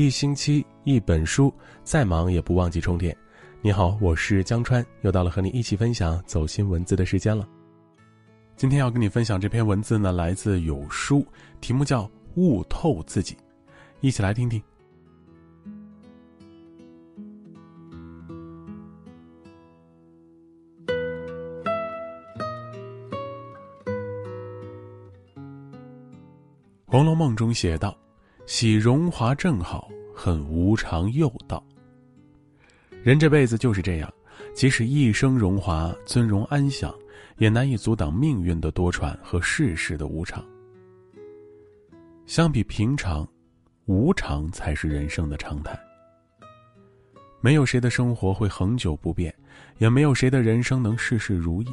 [0.00, 1.52] 一星期一本书，
[1.84, 3.14] 再忙也不忘记充电。
[3.60, 7.46] 你好，我是江川，又到了和你一起分享走心文字的时间了。
[8.56, 11.22] 今天要跟你分享这篇文字呢，来自有书，
[11.60, 12.04] 题目叫
[12.36, 13.34] 《悟透自己》，
[14.00, 14.58] 一起来听听。
[26.86, 27.94] 《红楼梦》中写道
[28.52, 31.64] ：“喜荣华正好，恨无常又到。”
[33.00, 34.12] 人这辈子就是这样，
[34.52, 36.92] 即使一生荣华、尊荣安享，
[37.38, 40.44] 也难以阻挡命运的多舛和世事的无常。
[42.26, 43.26] 相比平常，
[43.86, 45.78] 无常才是人生的常态。
[47.40, 49.32] 没有谁的生活会恒久不变，
[49.78, 51.68] 也没有谁的人生能事事如意。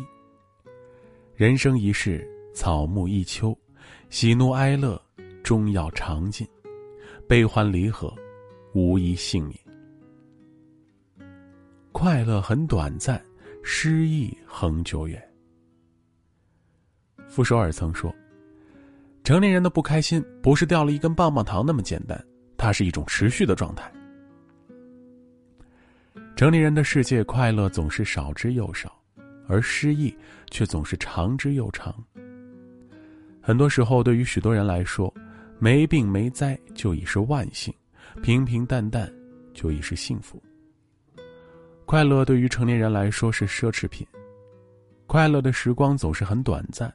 [1.36, 2.24] 人生一世，
[2.54, 3.58] 草木一秋，
[4.12, 5.02] 喜怒哀乐。
[5.44, 6.46] 终要尝尽，
[7.28, 8.14] 悲欢离合，
[8.74, 9.60] 无一幸免。
[11.92, 13.22] 快乐很短暂，
[13.62, 15.22] 失意恒久远。
[17.28, 18.16] 傅首尔曾说
[19.26, 22.18] ：“成年人的不开心，不是掉了一根棒棒糖那么简单，
[22.56, 23.92] 它是一种持续的状态。”
[26.34, 28.98] 成年人的世界，快乐总是少之又少，
[29.50, 30.16] 而失意
[30.50, 31.94] 却总是长之又长。
[33.42, 35.14] 很多时候，对于许多人来说，
[35.60, 37.74] 没病没灾就已是万幸，
[38.22, 39.12] 平平淡淡
[39.54, 40.42] 就已是幸福。
[41.86, 44.06] 快乐对于成年人来说是奢侈品，
[45.08, 46.94] 快乐的时光总是很短暂，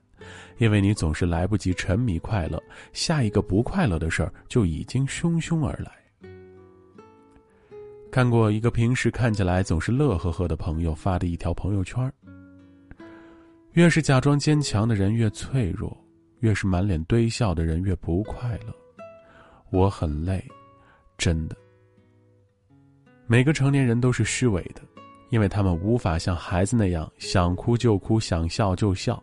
[0.58, 5.90] 因为你总是来不及沉迷快乐，下一个不快乐的事儿就已经汹汹而来。
[8.10, 12.12] 看过一个平时看起来总是乐呵呵的朋友发的一条朋友圈
[13.72, 15.96] 越是假装坚强的人越脆弱。
[16.42, 18.74] 越是满脸堆笑的人越不快乐，
[19.70, 20.44] 我很累，
[21.16, 21.56] 真的。
[23.28, 24.82] 每个成年人都是虚伪的，
[25.30, 29.22] 因为他们无法像孩子那样想哭就哭，想笑就笑，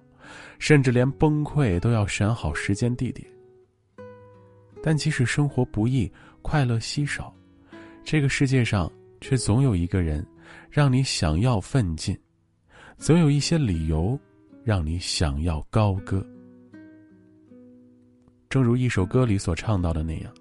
[0.59, 3.27] 甚至连崩溃都要选好时间地点。
[4.81, 6.09] 但即使生活不易，
[6.41, 7.35] 快乐稀少，
[8.01, 10.25] 这个世界上却总有一个人，
[10.71, 12.17] 让你想要奋进，
[12.97, 14.17] 总有一些理由，
[14.63, 16.25] 让你想要高歌。
[18.49, 20.33] 正如一首歌里所唱到的那样，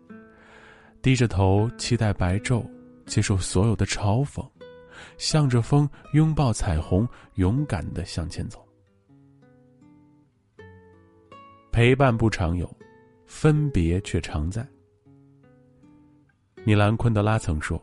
[1.03, 2.67] 低着头期待白昼，
[3.05, 4.49] 接受所有的嘲讽，
[5.19, 8.67] 向着风拥抱彩虹，勇敢的向前走。
[11.71, 12.75] 陪伴不常有，
[13.27, 14.67] 分别却常在。
[16.65, 17.79] 米兰昆德拉曾说：“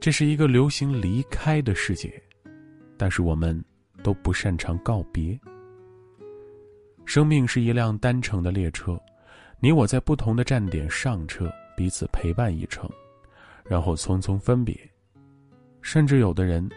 [0.00, 2.20] 这是一个流行离开的世界，
[2.96, 3.64] 但是我们
[4.02, 5.38] 都不擅长告别。
[7.04, 9.00] 生命是一辆单程的列车。”
[9.58, 12.88] 你我在不同的站点上车，彼此陪伴一程，
[13.64, 14.78] 然后匆匆分别。
[15.80, 16.68] 甚至有的人，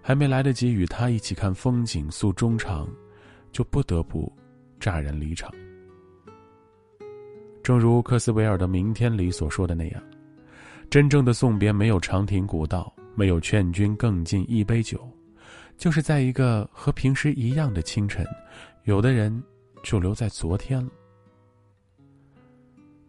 [0.00, 2.88] 还没来得及与他一起看风景诉衷肠，
[3.50, 4.32] 就不得不
[4.78, 5.52] 乍然离场。
[7.62, 10.02] 正如科斯维尔的《明天》里所说的那样，
[10.88, 15.06] 真正的送别没有长亭古道，没有劝君更尽一杯酒，
[15.76, 18.24] 就是在一个和平时一样的清晨，
[18.84, 19.42] 有的人
[19.82, 20.90] 就留在昨天了。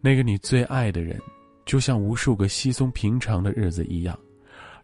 [0.00, 1.20] 那个你最爱的人，
[1.66, 4.18] 就像无数个稀松平常的日子一样，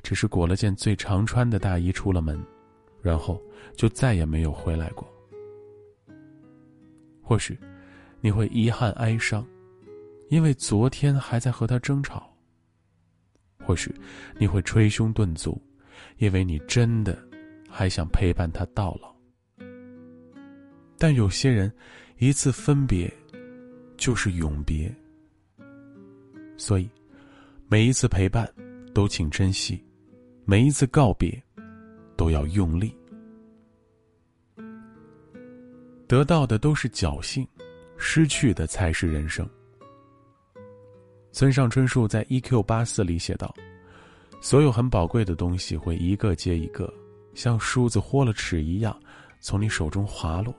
[0.02, 2.38] 只是裹了件最常穿的大衣出了门，
[3.00, 3.40] 然后
[3.76, 5.10] 就再也没有回来过。
[7.22, 7.58] 或许，
[8.20, 9.44] 你会遗憾哀伤，
[10.28, 12.22] 因为昨天还在和他争吵；
[13.64, 13.92] 或许，
[14.38, 15.60] 你会捶胸顿足，
[16.18, 17.18] 因为你真的
[17.70, 19.16] 还想陪伴他到老。
[20.98, 21.72] 但有些人，
[22.18, 23.12] 一次分别，
[23.96, 24.94] 就是永别。
[26.56, 26.88] 所以，
[27.68, 28.50] 每一次陪伴，
[28.94, 29.78] 都请珍惜；
[30.44, 31.42] 每一次告别，
[32.16, 32.94] 都要用力。
[36.08, 37.46] 得到的都是侥幸，
[37.96, 39.48] 失去的才是人生。
[41.32, 42.62] 村上春树在《E.Q.
[42.62, 43.54] 八四》里写道
[44.40, 46.90] ：“所有很宝贵的东西会一个接一个，
[47.34, 48.98] 像梳子豁了齿一样，
[49.40, 50.54] 从你手中滑落。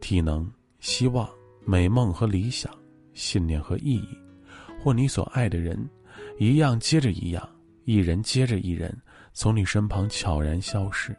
[0.00, 0.50] 体能、
[0.80, 1.28] 希望、
[1.66, 2.72] 美梦和理想，
[3.12, 4.16] 信念和意义。”
[4.80, 5.88] 或你所爱的人，
[6.38, 7.48] 一样接着一样，
[7.84, 8.96] 一人接着一人，
[9.32, 11.14] 从你身旁悄然消失。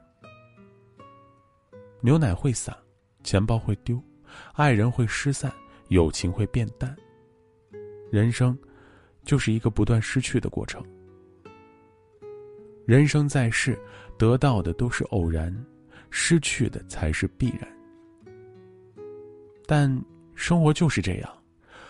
[2.01, 2.77] 牛奶会洒，
[3.23, 4.01] 钱包会丢，
[4.53, 5.51] 爱人会失散，
[5.89, 6.95] 友情会变淡。
[8.09, 8.57] 人生，
[9.23, 10.83] 就是一个不断失去的过程。
[12.85, 13.77] 人生在世，
[14.17, 15.53] 得到的都是偶然，
[16.09, 17.67] 失去的才是必然。
[19.67, 20.03] 但
[20.33, 21.38] 生活就是这样。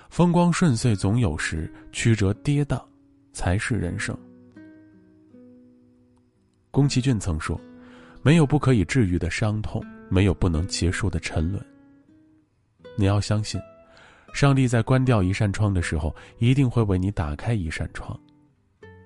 [0.09, 2.83] 风光顺遂总有时，曲折跌宕
[3.31, 4.17] 才是人生。
[6.71, 7.59] 宫崎骏曾说
[8.21, 11.63] ：“没有不可以治愈的伤痛，没有不能结束的沉沦。”
[12.97, 13.61] 你要相信，
[14.33, 18.19] 上帝在关掉一扇窗的时候，一定会为你打开一扇窗。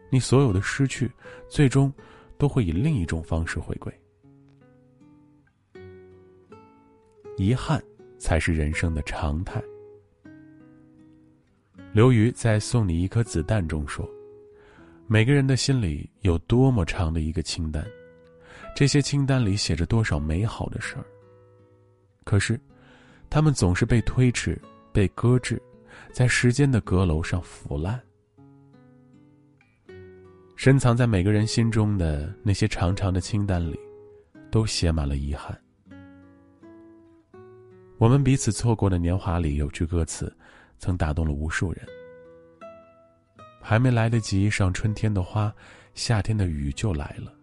[0.10, 1.12] 你所有的失去，
[1.50, 1.94] 最终
[2.38, 3.94] 都会以另一种方式回归。
[7.38, 7.84] 遗憾
[8.18, 9.62] 才是人生的常态。
[11.94, 14.10] 刘瑜在《送你一颗子弹》中说。
[15.06, 17.86] 每个人的心里有多么长的一个清单，
[18.76, 21.06] 这些清单里写着多少美好的事儿。
[22.24, 22.60] 可是，
[23.30, 24.60] 他们总是被推迟、
[24.92, 25.62] 被搁置，
[26.12, 28.02] 在时间的阁楼上腐烂。
[30.56, 33.80] 深藏在每个人心中的那些长长的清单里，
[34.50, 35.56] 都写满了遗憾。
[38.00, 40.36] 我们彼此错过的年华里有句歌词，
[40.84, 41.88] 曾打动了无数人。
[43.62, 45.56] 还没来得及上春天的花，
[45.94, 47.34] 夏天的雨就来了。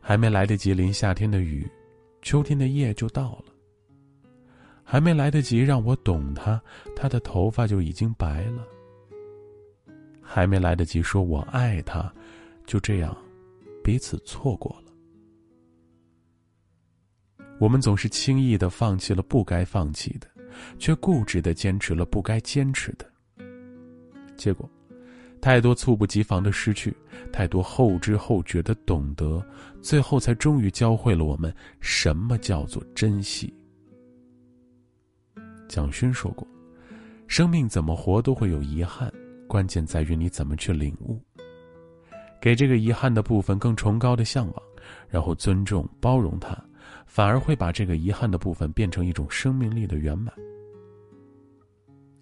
[0.00, 1.64] 还没来得及淋夏天的雨，
[2.22, 3.44] 秋天的夜就到了。
[4.82, 6.60] 还没来得及让我懂他，
[6.96, 8.66] 他的头发就已经白了。
[10.20, 12.12] 还没来得及说我爱他，
[12.66, 13.16] 就这样，
[13.84, 14.92] 彼此错过了。
[17.60, 20.26] 我们总是轻易的放弃了不该放弃的，
[20.78, 23.06] 却固执的坚持了不该坚持的，
[24.36, 24.68] 结果。
[25.40, 26.96] 太多猝不及防的失去，
[27.30, 29.44] 太多后知后觉的懂得，
[29.82, 33.52] 最后才终于教会了我们什么叫做珍惜。
[35.68, 36.48] 蒋勋说过
[37.28, 39.12] ：“生命怎么活都会有遗憾，
[39.46, 41.20] 关键在于你怎么去领悟。
[42.40, 44.62] 给这个遗憾的部分更崇高的向往，
[45.10, 46.56] 然后尊重包容它，
[47.06, 50.34] 反而会把这个遗憾的部分变成一种生命力的圆满。”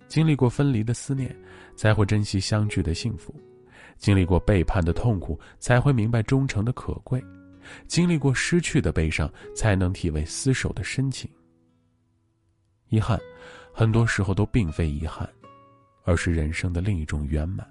[0.08, 1.34] 经历过分离的思念，
[1.74, 3.32] 才会珍惜相聚的幸福；
[3.96, 7.18] 经历过背叛的痛苦，才会明白忠诚的可贵；
[7.86, 11.30] 经历过失去的悲伤，才能体味厮守的深情。
[12.88, 13.18] 遗憾，
[13.72, 15.26] 很多时候都并非遗憾，
[16.04, 17.66] 而是人生的另一种圆满。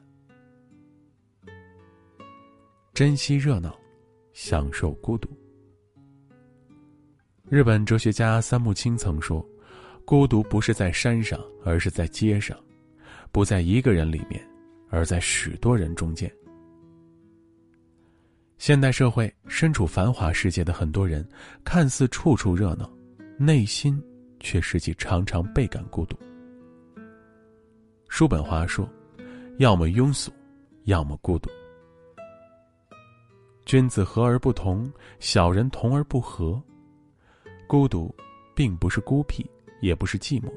[2.91, 3.79] 珍惜热闹，
[4.33, 5.29] 享受孤独。
[7.51, 9.45] 日本哲学家三木清曾说。
[10.05, 12.55] 孤独不是在山上，而是在街上；
[13.29, 14.41] 不在一个人里面，
[14.89, 16.31] 而在许多人中间。
[18.57, 21.27] 现代社会身处繁华世界的很多人，
[21.61, 22.89] 看似处处热闹，
[23.37, 24.01] 内心
[24.39, 26.17] 却实际常常倍感孤独。
[28.07, 28.89] 叔本华说
[29.59, 30.31] ：“要么庸俗，
[30.85, 31.49] 要么孤独。
[33.65, 34.89] 君子和而不同，
[35.19, 36.61] 小人同而不和。
[37.71, 38.13] 孤独，
[38.53, 40.51] 并不是孤僻。”也不是寂寞，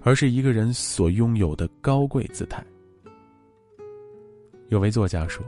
[0.00, 2.64] 而是一个人所拥有的高贵姿态。
[4.70, 5.44] 有位作家说：“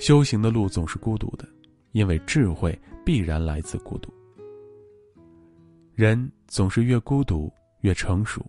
[0.00, 1.46] 修行的路总是孤独的，
[1.92, 4.12] 因为智慧必然来自孤独。
[5.94, 7.52] 人总是越孤独
[7.82, 8.44] 越成熟，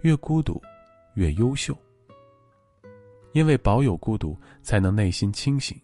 [0.00, 0.58] 越孤独
[1.14, 1.76] 越优秀。
[3.32, 5.76] 因为保有孤独，才能内心清醒；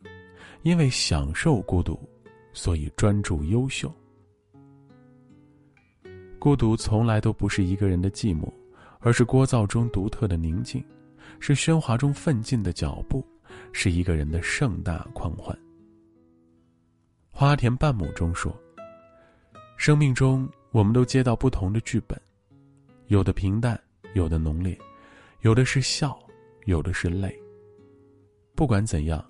[0.62, 2.00] 因为享受孤独，
[2.54, 3.92] 所以专注优秀。”
[6.38, 8.48] 孤独从来都不是一个人的寂寞，
[9.00, 10.84] 而是聒噪中独特的宁静，
[11.40, 13.26] 是喧哗中奋进的脚步，
[13.72, 15.56] 是一个人的盛大狂欢。
[17.30, 18.56] 花田半亩中说
[19.76, 22.20] ：“生命中，我们都接到不同的剧本，
[23.06, 23.78] 有的平淡，
[24.14, 24.78] 有的浓烈，
[25.40, 26.18] 有的是笑，
[26.66, 27.36] 有的是泪。
[28.54, 29.24] 不管怎样，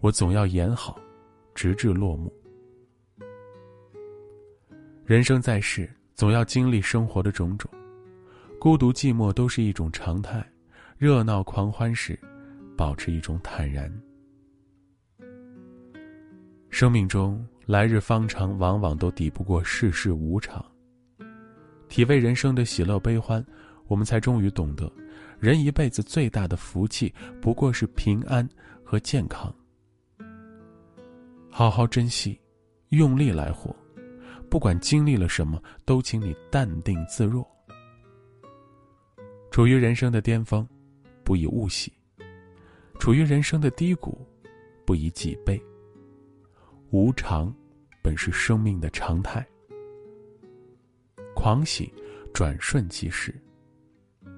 [0.00, 0.98] 我总要演好，
[1.54, 2.32] 直至落幕。
[5.04, 7.70] 人生在世。”总要经历生活的种种，
[8.58, 10.42] 孤独寂寞都是一种常态。
[10.96, 12.18] 热闹狂欢时，
[12.74, 13.92] 保持一种坦然。
[16.70, 20.64] 生命中来日方长，往往都抵不过世事无常。
[21.86, 23.44] 体味人生的喜乐悲欢，
[23.86, 24.90] 我们才终于懂得，
[25.38, 28.48] 人一辈子最大的福气不过是平安
[28.82, 29.54] 和健康。
[31.50, 32.40] 好好珍惜，
[32.88, 33.76] 用力来活。
[34.50, 37.46] 不管经历了什么，都请你淡定自若。
[39.50, 40.66] 处于人生的巅峰，
[41.24, 41.90] 不以物喜；
[42.98, 44.26] 处于人生的低谷，
[44.84, 45.60] 不以己悲。
[46.90, 47.54] 无常，
[48.02, 49.46] 本是生命的常态。
[51.34, 51.92] 狂喜，
[52.32, 53.32] 转瞬即逝；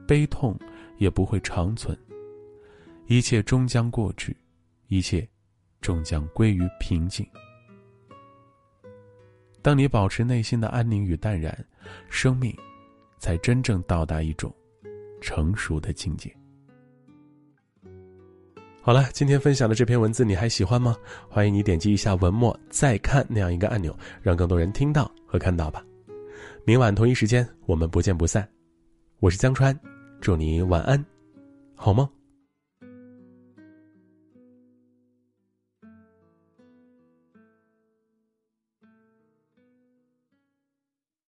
[0.06, 0.58] 悲痛，
[0.96, 1.96] 也不会长存。
[3.06, 4.36] 一切终将过去，
[4.88, 5.28] 一切，
[5.80, 7.26] 终将归于平静。
[9.68, 11.54] 当你保持内心的安宁与淡然，
[12.08, 12.56] 生命
[13.18, 14.50] 才真正到达一种
[15.20, 16.34] 成熟的境界。
[18.80, 20.96] 好了，今天分享的这篇文字你还喜欢吗？
[21.28, 25.84] 欢迎你点击一下文末再看那样一个按钮，让更多人听到和看到吧。
[26.64, 28.48] 明晚同一时间，我们不见不散。
[29.20, 29.78] 我是江川，
[30.18, 31.04] 祝你晚安，
[31.74, 32.08] 好梦。